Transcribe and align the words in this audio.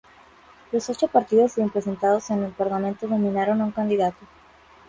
Los 0.71 0.89
ocho 0.89 1.07
partidos 1.09 1.57
representados 1.57 2.31
en 2.31 2.41
el 2.43 2.51
Parlamento 2.53 3.07
nominaron 3.07 3.61
a 3.61 3.65
un 3.65 3.71
candidato. 3.71 4.17